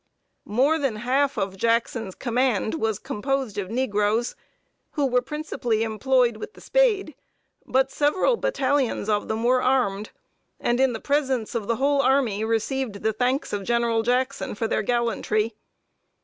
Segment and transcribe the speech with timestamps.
[0.45, 4.35] ]More than half of Jackson's command was composed of negroes,
[4.93, 7.13] who were principally employed with the spade,
[7.67, 10.09] but several battalions of them were armed,
[10.59, 14.67] and in the presence of the whole army received the thanks of General Jackson for
[14.67, 15.53] their gallantry.